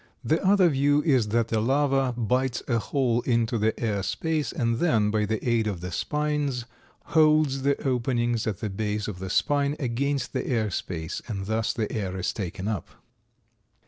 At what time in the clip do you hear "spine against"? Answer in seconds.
9.29-10.33